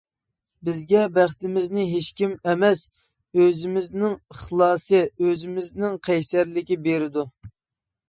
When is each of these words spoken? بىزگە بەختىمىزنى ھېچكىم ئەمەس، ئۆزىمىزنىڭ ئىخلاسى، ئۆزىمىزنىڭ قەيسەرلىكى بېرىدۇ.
بىزگە 0.69 1.03
بەختىمىزنى 1.17 1.83
ھېچكىم 1.89 2.33
ئەمەس، 2.49 2.83
ئۆزىمىزنىڭ 3.43 4.19
ئىخلاسى، 4.19 5.05
ئۆزىمىزنىڭ 5.13 6.03
قەيسەرلىكى 6.11 6.83
بېرىدۇ. 6.91 7.33